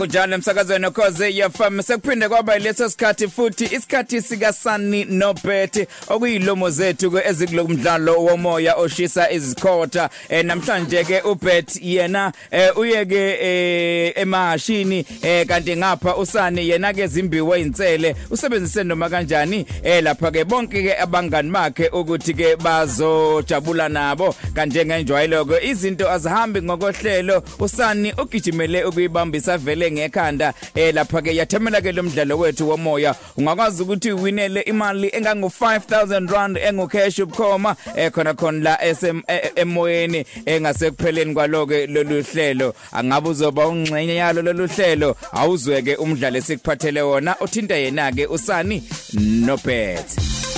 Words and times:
kunjalo 0.00 0.34
emsakazweni 0.34 0.86
okhoze 0.86 1.34
yafam 1.36 1.82
sekuphinde 1.82 2.28
kwaba 2.28 2.58
leso 2.58 2.88
sikhathi 2.88 3.28
futhi 3.28 3.64
isikhathi 3.64 4.22
sika 4.22 4.52
Sunny 4.52 5.04
Nobet 5.04 5.88
okuyilomo 6.08 6.70
zethu 6.70 7.10
ke 7.10 7.20
ezikulokumdlalo 7.28 8.24
womoya 8.24 8.76
oshisa 8.76 9.30
izikhotha. 9.30 10.10
Eh, 10.28 10.44
namhlanje 10.44 11.04
ke 11.04 11.22
uBet 11.22 11.76
yena 11.82 12.32
eh, 12.50 12.78
uyeke 12.78 13.38
eh, 13.40 14.12
emahashini 14.16 15.04
eh, 15.22 15.46
kanti 15.46 15.76
ngapha 15.76 16.16
usani 16.16 16.68
yena 16.68 16.94
ke 16.94 17.06
zimbiwe 17.06 17.60
insele 17.60 18.16
usebenzise 18.30 18.84
noma 18.84 19.08
kanjani? 19.10 19.66
Eh, 19.82 20.02
lapha 20.02 20.30
ke 20.30 20.44
bonke 20.44 20.82
ke 20.82 20.96
abangani 20.98 21.50
bakhe 21.50 21.88
ukuthi 21.88 22.34
ke 22.34 22.56
bazojabula 22.56 23.88
nabo. 23.88 24.34
Kanje 24.54 24.84
ngenjwayelo 24.84 25.44
ke 25.44 25.68
izinto 25.68 26.10
azihambi 26.10 26.62
ngokohlelo. 26.62 27.42
Usani 27.58 28.12
ugijimele 28.12 28.84
ukuyibambisa 28.84 29.58
vele 29.58 29.89
ngekhanda 29.90 30.54
eh 30.74 30.94
lapha 30.94 31.22
ke 31.22 31.34
yathemela 31.36 31.80
ke 31.80 31.92
lo 31.92 32.02
mdlalo 32.02 32.38
wethu 32.38 32.68
womoya. 32.68 33.14
Ungakwazi 33.36 33.82
ukuthi 33.82 34.12
uwinele 34.12 34.60
imali 34.60 35.10
engango 35.12 35.48
5000 35.60 36.32
rand 36.32 36.56
engu 36.56 36.88
cash 36.88 37.18
ubukhoma 37.18 37.76
eh 37.96 38.10
khona 38.10 38.34
khona 38.34 38.60
la 38.62 38.94
SM 38.94 39.20
emoyeni 39.56 40.24
engasekupheleni 40.46 41.34
kwaloke 41.34 41.86
lolu 41.86 42.22
hlelo. 42.22 42.74
Angabe 42.92 43.28
uzoba 43.28 43.68
ungxenye 43.68 44.14
yalo 44.14 44.42
lolu 44.42 44.66
hlelo 44.66 45.16
awuzweke 45.32 45.96
umdlalo 45.96 46.38
esikuphathele 46.38 47.02
wona. 47.02 47.36
Uthinta 47.40 47.76
yena 47.76 48.12
ke 48.12 48.26
usani 48.26 48.82
nobet. 49.12 50.06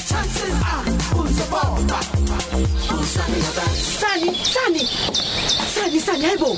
Chances 0.09 0.63
are 0.63 0.85
uzobona 1.21 2.03
Sani, 3.03 3.41
Sani. 3.41 4.35
Sani, 4.45 5.22
Sani, 6.23 6.39
hayibo. 6.39 6.57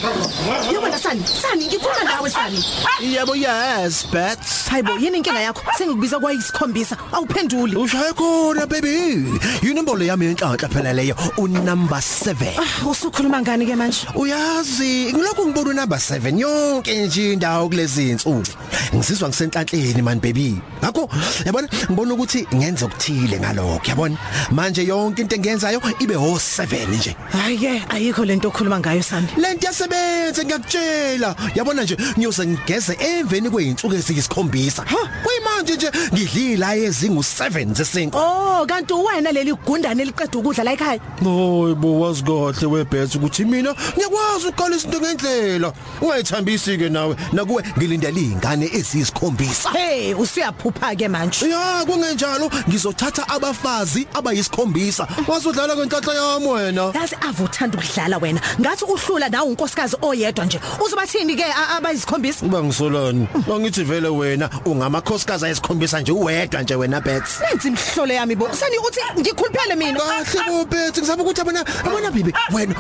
Yabona 0.75 0.99
Sani, 0.99 1.23
Sani 1.27 1.67
ngikhuluma 1.67 2.05
nawe 2.05 2.31
Sani. 2.31 2.59
Yebo 3.01 3.35
yes, 3.35 4.07
bets. 4.13 4.69
Hayibo, 4.69 4.93
yini 4.99 5.17
inkinga 5.19 5.41
yakho? 5.41 5.63
Sengikubiza 5.79 6.21
kwayisikhombisa. 6.21 6.97
Awuphenduli. 7.13 7.77
Ushaye 7.77 8.13
khona 8.13 8.67
baby. 8.67 9.25
Yinombolo 9.63 10.05
yami 10.05 10.27
yenhlanhla 10.27 10.69
phela 10.69 10.93
leyo 10.93 11.17
unumber 11.39 11.99
7. 11.99 12.59
Ah, 12.59 12.89
usukhuluma 12.89 13.41
ngani 13.41 13.67
ke 13.67 13.77
manje? 13.77 14.07
Uyazi, 14.15 15.13
ngilokhu 15.13 15.49
ngibona 15.49 15.71
unumber 15.71 15.99
7 15.99 16.39
yonke 16.39 17.07
nje 17.07 17.33
indawo 17.33 17.69
kulezi 17.69 18.11
insuku. 18.11 18.45
Ngisizwa 18.95 19.29
ngisenhlanhleni 19.29 20.03
man 20.03 20.21
baby. 20.21 20.61
Ngakho 20.83 21.09
yabona 21.47 21.69
ngibona 21.91 22.15
ukuthi 22.15 22.47
ngenze 22.55 22.85
ukuthile 22.85 23.41
ngalokho 23.41 23.89
yabona. 23.89 24.17
Manje 24.51 24.85
yonke 24.85 25.23
into 25.23 25.37
engiyenzayo 25.37 25.81
ibe 26.01 26.15
ho 26.15 26.37
7 26.37 26.89
nje. 26.89 27.17
Hayi 27.33 27.59
ke, 27.59 27.83
ayikho 27.89 28.25
lento 28.25 28.49
okhuluma 28.49 28.81
ngayo 28.81 29.03
Sani. 29.03 29.29
Lento 29.55 29.67
yasebenza 29.67 30.45
ngiyakutshela. 30.45 31.37
Yabona 31.55 31.83
nje 31.83 31.97
ngiyoze 32.19 32.47
ngigeze 32.47 32.93
emveni 33.01 33.51
kweinsuku 33.51 33.95
eziyisikhombisa. 33.95 34.83
Kuyimanje 35.65 35.75
nje 35.75 35.91
ngidlila 36.13 36.77
ezingu 36.77 37.21
7 37.21 37.75
zesinko. 37.75 38.19
Oh, 38.19 38.67
kanti 38.67 38.95
wena 38.95 39.33
leli 39.33 39.53
gundane 39.53 40.03
eliqeda 40.03 40.39
ukudla 40.39 40.65
la 40.65 40.73
ekhaya. 40.73 41.01
Hayi 41.23 41.75
bo 41.75 42.01
wazi 42.01 42.23
kahle 42.23 42.67
webhet 42.67 43.15
ukuthi 43.15 43.45
mina 43.45 43.75
ngiyakwazi 43.97 44.49
ukuqala 44.49 44.77
izinto 44.77 45.01
ngendlela. 45.01 45.73
Ungayithambisi 46.01 46.79
ke 46.79 46.89
nawe 46.89 47.17
nakuwe 47.33 47.63
ngilindele 47.79 48.21
izingane 48.21 48.67
eziyisikhombisa. 48.73 49.71
Hey, 49.71 50.15
usuyaphupha 50.15 50.95
ke 50.97 51.09
manje. 51.09 51.49
Ya 51.49 51.85
kungenjalo 51.87 52.51
ngizothatha 52.69 53.29
abafazi 53.29 54.07
abayisikhombisa. 54.15 55.09
Wasudlala 55.29 55.75
kwenhlanhla 55.77 56.15
yami 56.15 56.47
wena. 56.47 56.93
Yazi 56.95 57.17
avuthanda 57.29 57.79
ukudlala 57.79 58.19
wena. 58.19 58.41
Ngathi 58.61 58.85
uhlula 58.85 59.29
nawe 59.29 59.49
unkosikazi 59.49 59.97
oyedwa 60.03 60.45
nje. 60.45 60.61
Uzobathini 60.85 61.37
ke 61.37 61.45
abayisikhombisa? 61.77 62.47
Uba 62.47 62.63
ngisolani. 62.63 63.29
Angithi 63.55 63.85
vele 63.85 64.09
wena 64.09 64.51
ungamakhosikazi 64.65 65.54
ayisikhombisa 65.55 66.01
nje 66.01 66.13
uwedwa 66.13 66.63
nje 66.63 66.75
wena 66.75 67.01
bets. 67.01 67.41
Nenzi 67.41 67.69
imhlolo 67.69 68.15
yami 68.15 68.37
bo. 68.37 68.49
Sani 68.53 68.79
uthi 68.79 69.01
ngikhuluphele 69.21 69.75
mina. 69.75 70.01
Kahle 70.01 70.51
bo 70.51 70.65
bets 70.65 70.99
ngizama 70.99 71.23
ukuthi 71.23 71.41
abona 71.41 71.65
abona 71.85 72.11
bibi 72.11 72.33
wena 72.53 72.75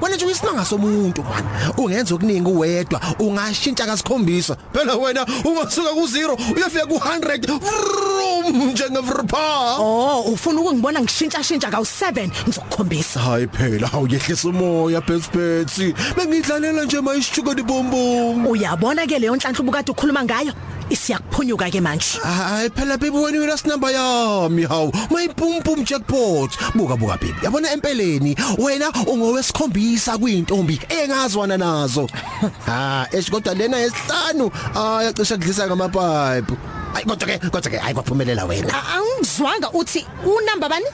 wena 0.00 0.16
nje 0.16 0.24
uyisinanga 0.24 0.64
somuntu 0.64 1.22
man. 1.22 1.44
Ungenza 1.76 2.14
okuningi 2.14 2.50
uwedwa 2.50 3.00
ungashintsha 3.18 3.86
kasikhombisa. 3.86 4.56
Phela 4.72 4.96
wena 4.96 5.26
ungasuka 5.44 5.90
ku 5.90 6.06
0 6.06 6.56
uyafika 6.56 6.86
ku 6.86 6.94
100 6.94 7.58
vroom 7.58 8.15
njengevrpa. 8.50 9.76
Oh, 9.78 10.20
ufuna 10.32 10.60
ukungibona 10.60 11.00
ngishintsha 11.00 11.42
shintsha 11.42 11.70
ka 11.70 11.78
7 11.78 12.28
ngizokukhombisa. 12.48 13.20
Hayi 13.20 13.46
phela 13.48 13.92
awuyehlisa 13.92 14.48
umoya 14.48 15.00
bets 15.00 15.30
bets. 15.30 15.78
Bengidlalela 16.16 16.84
nje 16.84 17.00
mayishuka 17.00 17.54
dibombom. 17.54 18.46
Uyabona 18.46 19.06
ke 19.06 19.18
leyo 19.18 19.36
nhlanhla 19.36 19.60
ubukade 19.60 19.92
ukhuluma 19.92 20.24
ngayo? 20.24 20.52
Isiyakuphunyuka 20.90 21.70
ke 21.70 21.80
manje. 21.80 22.18
Hayi 22.22 22.70
phela 22.70 22.96
baby 22.96 23.18
wena 23.18 23.40
wena 23.40 23.56
sinamba 23.56 23.90
yami 23.90 24.62
hawu 24.62 24.92
mayiphum 25.10 25.62
pum 25.62 25.84
jackpot 25.84 26.50
buka 26.74 26.96
buka 26.96 27.16
baby 27.16 27.34
yabona 27.42 27.72
empeleni 27.72 28.36
wena 28.58 28.92
ungowesikhombisa 29.06 30.18
kwintombi 30.18 30.80
engazwana 30.88 31.56
nazo 31.56 32.08
ha 32.66 33.06
esikodwa 33.12 33.54
lena 33.54 33.76
yesihlanu 33.76 34.50
aya 34.74 35.12
cishe 35.12 35.36
kudlisa 35.36 35.66
ngamapipe 35.66 36.75
Ay 36.96 37.04
kodwa 37.04 37.28
ke 37.28 37.50
kodwa 37.52 37.70
ke 37.70 37.76
ayikuphumelela 37.76 38.48
wena 38.48 38.72
Angizwanga 38.96 39.68
uthi 39.76 40.00
unamba 40.24 40.68
bani? 40.68 40.88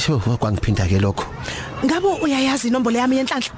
Sho 0.00 0.16
kwangiphinda 0.40 0.88
ke 0.88 0.96
lokho 0.96 1.28
Ngabo 1.84 2.14
uyayazi 2.14 2.68
inombolo 2.68 2.98
yami 2.98 3.16
yenhlanhla? 3.16 3.50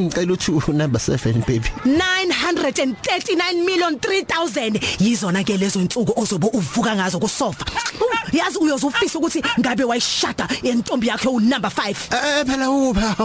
ngicela 0.00 0.32
uthi 0.32 0.72
number 0.72 1.00
7 1.00 1.40
baby. 1.46 1.68
939 1.84 3.64
million 3.66 3.94
3000 3.98 4.80
yizona 5.00 5.44
ke 5.44 5.56
lezo 5.56 5.80
insuku 5.80 6.12
ozobe 6.20 6.46
uvuka 6.52 6.96
ngazo 6.96 7.18
kusofa. 7.18 7.64
Yazi 8.32 8.58
uyozufisa 8.58 9.18
ukuthi 9.18 9.42
ngabe 9.60 9.84
wayishada 9.84 10.48
intombi 10.62 11.08
yakhe 11.08 11.28
unumber 11.28 11.70
5. 11.70 11.94
Eh 12.12 12.44
phela 12.46 12.70
upha 12.70 13.16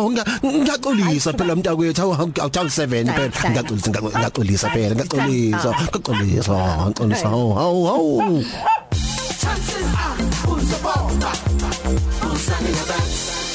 ngiyaxolisa 0.44 1.34
phela 1.34 1.56
mntakwethu 1.56 2.02
awuthawu 2.02 2.68
7 2.68 3.06
phela. 3.06 3.50
ngiyaxolisa 3.50 3.90
ngiyaxolisa 3.90 4.70
phela 4.70 4.96
ngiyaxolisa 4.96 5.70
ngiyaxolisa 5.70 6.54
ngiyaxolisa 6.54 7.30
hawu 7.30 7.54
hawu 7.86 8.44
chances 9.42 9.94
are 9.96 10.24
uzobona 10.52 11.32
usani 12.34 12.72
nobet 12.72 13.40
Ohoho 13.40 13.49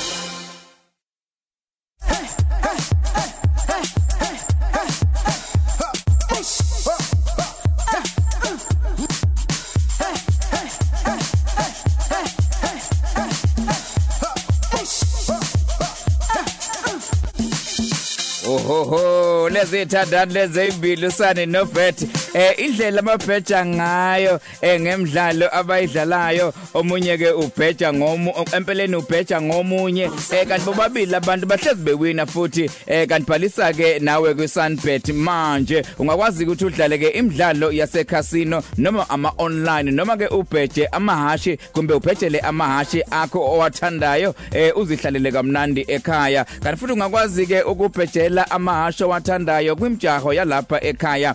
lezi 19.55 19.87
thandani 19.87 20.33
lezi 20.35 20.61
ezimbili 20.61 21.07
usane 21.07 21.47
noBet 21.47 22.07
eh 22.35 22.55
indlela 22.59 22.99
amabheja 22.99 23.67
ngayo 23.67 24.41
eh 24.63 24.81
ngemidlalo 24.81 25.49
abayidlalayo 25.57 26.53
omunye 26.75 27.19
ke 27.19 27.31
ubheja 27.31 27.93
ngomu 27.93 28.33
empeleni 28.53 28.97
ubheja 28.97 29.41
ngomunye. 29.41 30.11
Eh 30.33 30.47
kanti 30.49 30.65
bobabili 30.65 31.15
abantu 31.15 31.47
bahlezi 31.47 31.83
bewina 31.83 32.27
futhi. 32.27 32.71
Eh 32.87 33.07
kanti 33.09 33.27
bhalisa 33.27 33.73
ke 33.73 33.99
nawe 33.99 34.35
ku 34.35 34.49
Sunbet 34.49 35.09
manje 35.09 35.83
ungakwazi 35.99 36.45
ukuthi 36.45 36.65
udlale 36.65 36.99
ke 36.99 37.09
imidlalo 37.09 37.73
yase 37.73 38.05
casino 38.05 38.63
noma 38.77 39.07
ama 39.11 39.33
online 39.39 39.91
noma 39.91 40.17
ke 40.17 40.27
ubheje 40.27 40.87
amahashi 40.87 41.57
kumbe 41.73 41.95
ubhejele 41.95 42.41
amahashi 42.41 43.03
akho 43.11 43.39
owathandayo 43.41 44.35
uzihlalele 44.77 45.33
kamnandi 45.33 45.85
ekhaya. 45.89 46.45
Kanti 46.45 46.81
futhi 46.81 46.93
ungakwazi 46.93 47.47
ke 47.47 47.63
ukubhejela 47.63 48.51
amahasho 48.51 49.09
wathandayo 49.09 49.77
kwimjaho 49.77 50.33
yalapha 50.33 50.81
ekhaya 50.85 51.35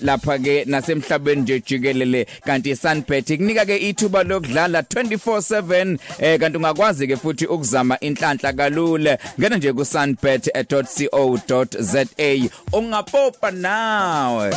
lapha 0.00 0.39
ke 0.40 0.64
nasemhlabeni 0.64 1.42
nje 1.42 1.60
jikelele. 1.60 2.26
Kanti 2.44 2.76
Sunbet 2.76 3.36
kunika 3.36 3.66
ke 3.66 3.76
ithuba 3.76 4.22
lokudlala 4.22 4.80
24/7 4.80 5.98
eh 6.18 6.40
kanti 6.40 6.56
ungakwazi 6.56 7.06
ke 7.06 7.16
futhi 7.16 7.46
ukuzama 7.46 8.00
inhlanhla 8.00 8.52
kalule. 8.52 9.18
Ngena 9.40 9.56
nje 9.56 9.72
ku 9.72 9.84
sunbet.co.za 9.84 12.06
ungapopa 12.72 13.50
nawe. 13.50 14.54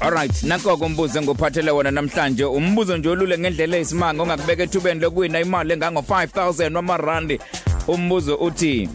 Alright 0.00 0.42
nanko 0.42 0.76
kumbuzo 0.76 1.22
ngophathele 1.22 1.70
wona 1.70 1.90
namhlanje. 1.90 2.44
Umbuzo 2.44 2.96
nje 2.96 3.08
olule 3.08 3.38
ngendlela 3.38 3.76
eyisimanga 3.76 4.22
ongakubeka 4.22 4.62
ethubeni 4.62 5.00
lokuwina 5.00 5.40
imali 5.40 5.72
engango 5.72 6.00
5000 6.00 6.76
wamarandi 6.76 7.40
umbuzo 7.88 8.36
uthi 8.36 8.88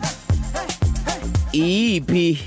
iphi 1.51 2.39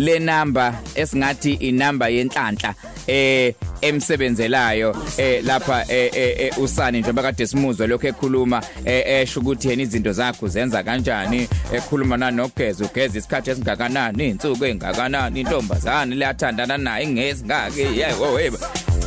le 0.00 0.18
number 0.18 0.74
esingathi 0.94 1.52
inamba 1.52 2.08
yenhlanhla 2.08 2.74
eh 3.06 3.54
emsebenzelayo 3.80 4.96
eh 5.18 5.44
lapha 5.44 5.84
eh, 5.88 6.10
eh, 6.14 6.34
eh, 6.38 6.58
usani 6.58 7.00
njengoba 7.00 7.22
kade 7.22 7.46
simuzwa 7.46 7.86
lokho 7.86 8.06
ekhuluma 8.06 8.62
eh, 8.84 9.02
esho 9.06 9.40
ukuthi 9.40 9.68
yena 9.68 9.82
izinto 9.82 10.12
zakho 10.12 10.48
zenza 10.48 10.82
kanjani 10.82 11.48
ekhuluma 11.72 12.16
nanogeza 12.16 12.84
ugeza 12.84 13.18
isikhathi 13.18 13.50
esingakanani 13.50 14.28
insuku 14.28 14.64
engakanani 14.64 15.40
intombazane 15.40 16.14
leyathandana 16.14 16.78
naye 16.78 17.04
ingezi 17.04 17.44
ngake 17.44 17.82
yebo. 17.96 18.32
Weba 18.32 18.58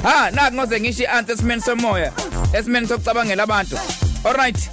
ha 0.03 0.31
naku 0.31 0.55
ngoze 0.55 0.79
ngisho 0.79 1.03
i-answer 1.03 1.35
esimeni 1.35 1.61
somoya 1.61 2.11
esimeni 2.53 2.87
sokucabangela 2.87 3.43
abantu. 3.43 3.77
Alright 4.25 4.69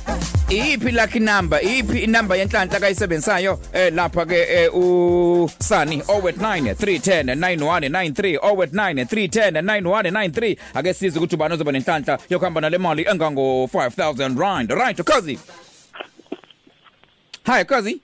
iyiphi 0.50 0.90
lucky 0.92 1.18
number? 1.20 1.58
Iyiphi 1.64 1.98
inamba 1.98 2.36
yenhlanhla 2.36 2.80
kayisebenzisayo? 2.80 3.60
Eh 3.72 3.92
lapha 3.94 4.26
ke 4.26 4.36
eh, 4.36 4.70
usani 4.74 5.96
089 6.00 6.74
310 6.74 7.34
9193 7.34 8.38
089 8.38 9.04
310 9.04 9.62
9193 9.62 10.56
ake 10.74 10.94
size 10.94 11.18
ukuthi 11.18 11.34
ubani 11.34 11.54
ozoba 11.54 11.72
nenhlanhla 11.72 12.18
yokuhamba 12.30 12.60
nale 12.60 12.78
mali 12.78 13.02
engango 13.08 13.64
5000 13.72 14.38
rand. 14.40 14.70
Right 14.70 15.02
kazi 15.04 15.38
Hi 17.46 17.64
kazi 17.64 18.00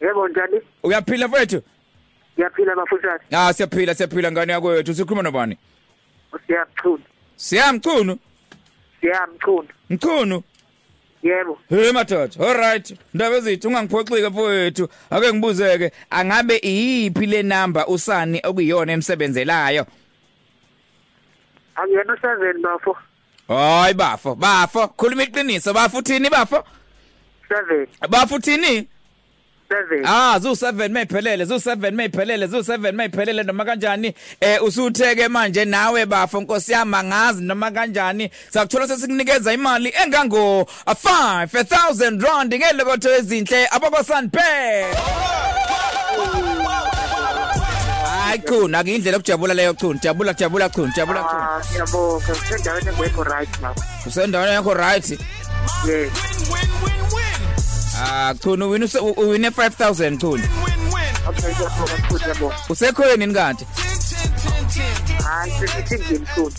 Yebo 0.00 0.28
njani? 0.28 0.60
uyaphila 0.82 1.28
mfethu 1.28 1.62
Ngiyaphila 2.38 2.76
bafundisi. 2.76 3.24
ah 3.32 3.52
siyaphila 3.52 3.94
siyaphila 3.94 4.32
ngane 4.32 4.52
yakwethu. 4.52 4.94
Sikhuluma 4.94 5.22
nobani? 5.22 5.58
Siyamchunu. 6.46 6.98
siyamchunu? 7.36 8.18
Siyamchunu. 9.00 9.68
mchunu? 9.90 10.42
Yebo. 11.22 11.58
Hey 11.68 11.92
madoda, 11.92 12.48
alright. 12.48 12.94
Ndaba 13.14 13.36
ezithi 13.36 13.66
ungangiphoxika 13.66 14.30
mfowethu. 14.30 14.88
Ake 15.10 15.32
ngibuzeke, 15.32 15.92
angabe 16.10 16.56
iyiphi 16.56 17.26
le 17.26 17.42
number 17.42 17.84
usani 17.88 18.40
okuyiyona 18.44 18.92
emsebenzelayo? 18.92 19.86
Akuyena 21.76 22.14
u7 22.14 22.60
bafo. 22.62 22.96
Hayi 23.48 23.94
bafo, 23.94 24.34
bafo. 24.34 24.88
Khuluma 24.88 25.22
iqiniso, 25.22 25.72
bafo 25.72 25.98
uthini 25.98 26.30
bafo? 26.30 26.64
7. 27.48 27.86
Bafo 28.08 28.34
uthini? 28.34 28.88
7. 29.72 30.04
Ah, 30.06 30.38
zu 30.38 30.56
7 30.56 30.88
mayiphelele, 30.92 31.44
zu 31.44 31.60
7 31.60 31.94
mayiphelele, 31.94 32.46
zu 32.46 32.62
7 32.62 32.92
mayiphelele 32.92 33.42
noma 33.42 33.64
kanjani? 33.64 34.14
Eh 34.40 34.62
usutheke 34.62 35.28
manje 35.28 35.64
nawe 35.64 36.06
bafo 36.06 36.40
Nkosi 36.40 36.72
yami 36.72 36.96
angazi 36.96 37.42
noma 37.42 37.70
kanjani. 37.70 38.30
Sakuthola 38.50 38.88
sesikunikeza 38.88 39.52
imali 39.52 39.94
engango 40.04 40.66
5000 40.86 42.20
rand 42.22 42.54
ngelokotho 42.54 43.10
ezinhle 43.14 43.66
abakwa 43.70 44.04
Sunpay. 44.04 44.84
Hayi 48.24 48.38
khuna 48.38 48.78
akindlela 48.78 49.16
okujabula 49.16 49.54
leyo 49.54 49.74
khuna, 49.74 50.00
jabula 50.02 50.34
jabula 50.34 50.68
khuna, 50.68 50.92
jabula 50.96 51.22
khuna. 51.24 51.48
Ah, 51.50 51.60
ngiyabonga. 51.70 52.34
Sendaweni 52.48 52.88
engekho 52.88 53.24
right 53.24 53.60
now. 53.62 53.74
Usendaweni 54.06 54.52
yakho 54.52 54.74
right? 54.74 55.10
Yes. 55.86 56.10
Ah 58.04 58.34
khuna 58.42 58.66
uwina 58.66 58.86
uwine 59.16 59.48
5000 59.50 60.18
khuna. 60.18 60.42
Okay, 61.28 61.54
ngiyabonga 61.54 61.96
mkhulu 61.98 62.20
ngiyabonga. 62.20 62.54
Usekhweni 62.68 63.26
ni 63.26 63.34
kanti? 63.34 63.66
Hayi, 65.24 65.52
sesithi 65.60 66.14
ngimkhulu. 66.14 66.52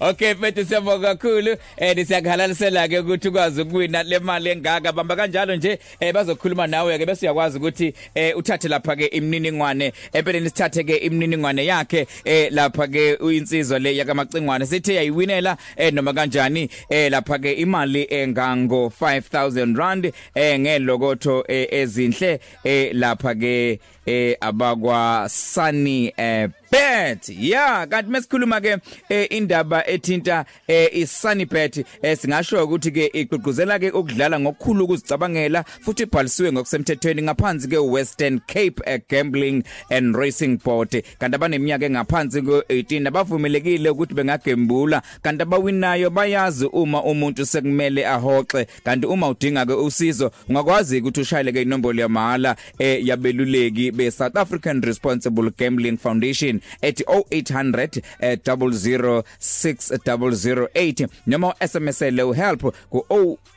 Okay 0.00 0.34
mfethu 0.34 0.64
siyabonga 0.64 1.14
kakhulu 1.14 1.56
eh 1.76 2.06
siyakhalalisela 2.06 2.88
ke 2.88 2.98
ukuthi 2.98 3.28
ukwazi 3.28 3.62
ukuwina 3.62 4.02
le 4.02 4.18
mali 4.18 4.50
engaka 4.50 4.92
bamba 4.92 5.16
kanjalo 5.16 5.56
nje 5.56 5.78
eh 6.00 6.14
bazokhuluma 6.14 6.66
nawe 6.66 6.98
ke 6.98 7.06
bese 7.06 7.26
uyakwazi 7.26 7.58
ukuthi 7.58 7.94
eh 8.14 8.36
uthathe 8.36 8.68
lapha 8.68 8.96
ke 8.96 9.06
imininingwane 9.06 9.92
empeleni 10.12 10.48
sithathe 10.48 10.84
ke 10.84 10.96
imininingwane 10.96 11.66
yakhe 11.66 12.06
eh 12.24 12.52
lapha 12.52 12.86
ke 12.86 13.14
uyinsizwa 13.14 13.78
le 13.78 13.96
yakamacingwane 13.96 14.66
sithi 14.66 14.94
yayiwinela 14.94 15.56
eh 15.76 15.92
noma 15.92 16.12
kanjani 16.12 16.68
eh 16.88 17.10
lapha 17.10 17.38
ke 17.38 17.52
imali 17.52 18.06
engango 18.10 18.92
5000 19.00 19.76
rand 19.76 20.12
eh 20.34 20.60
ngelokotho 20.60 21.44
eh, 21.48 21.68
ezinhle 21.70 22.40
eh 22.64 22.90
lapha 22.94 23.34
ke 23.34 23.78
eh 24.06 24.36
abakwa 24.40 25.26
Sunny 25.28 26.12
eh 26.16 26.48
bet. 26.74 27.28
Yeah 27.28 27.86
kanti 27.86 28.10
mesikhuluma 28.10 28.60
ke 28.60 28.78
eh, 29.08 29.26
indaba 29.30 29.86
ethinta 29.86 30.44
eh, 30.66 30.88
iSunnyBet 30.92 31.84
eh, 32.02 32.18
singasho 32.18 32.64
ukuthi 32.64 32.90
ke 32.90 33.10
igqugquzela 33.12 33.78
ke 33.78 33.90
ukudlala 33.90 34.40
ngokukhulu 34.40 34.84
ukuzicabangela 34.84 35.64
futhi 35.80 36.02
ibhalisiwe 36.02 36.52
ngokusemthethweni 36.52 37.22
ngaphansi 37.22 37.68
ke 37.68 37.78
Western 37.78 38.40
Cape 38.46 38.82
eh, 38.86 39.00
Gambling 39.08 39.64
and 39.90 40.16
Racing 40.16 40.56
Board. 40.56 40.90
Kanti 41.18 41.36
abaneminyaka 41.36 41.86
engaphansi 41.86 42.40
ko18 42.40 43.08
abavumelekile 43.08 43.90
ukuthi 43.90 44.14
bengagembula 44.14 45.02
kanti 45.22 45.42
abawinayo 45.42 46.10
bayazi 46.10 46.66
uma 46.66 47.02
umuntu 47.02 47.46
sekumele 47.46 48.06
ahoxe. 48.06 48.66
Kanti 48.84 49.06
uma 49.06 49.28
udinga 49.28 49.66
ke 49.66 49.72
usizo 49.72 50.30
ungakwazi 50.48 51.00
ukuthi 51.00 51.20
ushayele 51.20 51.52
ke 51.52 51.62
inombolo 51.62 52.02
yamahala 52.02 52.56
eh, 52.78 53.06
yabeluleki 53.06 53.90
be 53.92 54.10
South 54.10 54.36
African 54.36 54.80
Responsible 54.80 55.50
Gambling 55.50 55.96
Foundation. 55.96 56.60
Ethi 56.82 57.04
0800 57.04 58.02
eh, 58.20 58.38
006008 58.38 61.08
noma 61.26 61.54
SMS 61.60 62.00
le 62.00 62.34
help 62.34 62.74
ku 62.90 63.06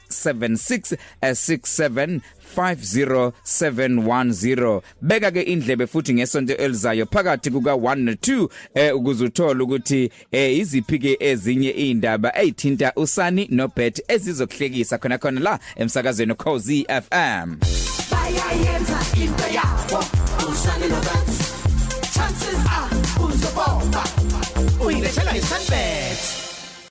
076 0.09 0.97
67 1.21 2.21
50710 2.55 4.81
beka 5.01 5.31
ke 5.31 5.41
indlebe 5.41 5.87
futhi 5.87 6.13
ngesonto 6.13 6.55
elizayo 6.55 7.05
phakathi 7.05 7.51
kuka 7.51 7.71
1 7.71 7.95
no 7.95 8.11
2 8.11 8.47
eh 8.73 8.95
ukuze 8.95 9.25
uthole 9.25 9.63
ukuthi 9.63 10.11
eh 10.31 10.57
iziphi 10.57 10.99
ke 10.99 11.17
ezinye 11.19 11.69
indaba 11.69 12.37
ezithinta 12.37 12.91
usani 12.95 13.47
no 13.51 13.67
bet 13.75 14.03
ezizokuhlekisa 14.07 14.97
khona 14.97 15.17
khona 15.17 15.39
la 15.39 15.59
emsakazweni 15.75 16.33
Cozi 16.33 16.85
FM 16.87 17.57
bayayenza 18.11 18.99
into 19.23 19.47
yabo 19.53 20.03
usane 20.51 20.87
nobantu 20.87 21.43
chances 22.13 22.65
are 22.65 22.96
uzobona 23.87 24.05
Uyilethela 24.85 25.31
iSunbet. 25.37 26.46